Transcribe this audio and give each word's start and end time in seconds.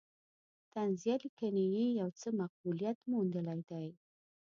طنزیه 0.73 1.15
لیکنې 1.23 1.65
یې 1.75 1.85
یو 1.99 2.09
څه 2.19 2.27
مقبولیت 2.41 2.97
موندلی 3.11 3.61
دی. 3.69 3.87